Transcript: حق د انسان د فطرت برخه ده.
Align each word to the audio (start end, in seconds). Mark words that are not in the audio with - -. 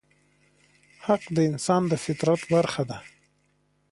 حق 1.05 1.23
د 1.35 1.37
انسان 1.49 1.81
د 1.91 1.93
فطرت 2.05 2.41
برخه 2.53 2.83
ده. 2.89 2.97